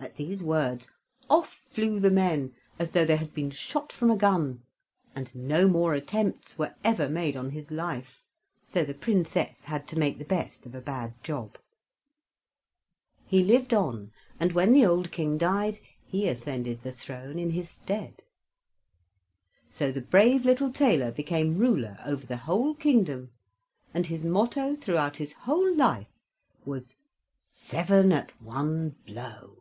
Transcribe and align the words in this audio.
At 0.00 0.14
these 0.16 0.44
words 0.44 0.92
off 1.28 1.50
flew 1.66 1.98
the 1.98 2.10
men 2.10 2.54
as 2.78 2.92
though 2.92 3.04
they 3.04 3.16
had 3.16 3.34
been 3.34 3.50
shot 3.50 3.90
from 3.92 4.12
a 4.12 4.16
gun, 4.16 4.62
and 5.12 5.34
no 5.34 5.66
more 5.66 5.92
attempts 5.92 6.56
were 6.56 6.76
ever 6.84 7.08
made 7.08 7.36
on 7.36 7.50
his 7.50 7.72
life. 7.72 8.22
So 8.64 8.84
the 8.84 8.94
Princess 8.94 9.64
had 9.64 9.88
to 9.88 9.98
make 9.98 10.18
the 10.18 10.24
best 10.24 10.66
of 10.66 10.76
a 10.76 10.80
bad 10.80 11.12
job. 11.24 11.58
He 13.26 13.42
lived 13.42 13.74
on 13.74 14.12
and 14.38 14.52
when 14.52 14.72
the 14.72 14.86
old 14.86 15.10
King 15.10 15.36
died 15.36 15.80
he 16.06 16.28
ascended 16.28 16.84
the 16.84 16.92
throne 16.92 17.36
in 17.36 17.50
his 17.50 17.68
stead. 17.68 18.22
So 19.68 19.90
the 19.90 20.00
brave 20.00 20.44
little 20.44 20.72
tailor 20.72 21.10
became 21.10 21.58
ruler 21.58 21.98
over 22.04 22.24
the 22.24 22.36
whole 22.36 22.72
kingdom; 22.74 23.32
and 23.92 24.06
his 24.06 24.22
motto 24.22 24.76
throughout 24.76 25.16
his 25.16 25.32
whole 25.32 25.74
life 25.74 26.14
was, 26.64 26.94
"Seven 27.44 28.12
at 28.12 28.40
one 28.40 28.90
blow." 29.04 29.56